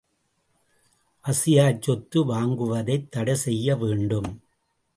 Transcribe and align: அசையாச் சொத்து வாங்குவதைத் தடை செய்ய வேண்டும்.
அசையாச் 1.25 1.81
சொத்து 1.81 2.19
வாங்குவதைத் 2.25 3.07
தடை 3.09 3.35
செய்ய 3.35 3.75
வேண்டும். 3.75 4.31